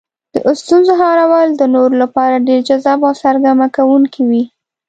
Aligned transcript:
د 0.33 0.35
ستونزو 0.61 0.91
هوارول 1.01 1.47
د 1.55 1.63
نورو 1.75 1.95
لپاره 2.03 2.43
ډېر 2.47 2.59
جذاب 2.69 2.99
او 3.07 3.13
سرګرمه 3.23 3.67
کوونکي 3.77 4.21
وي. 4.29 4.43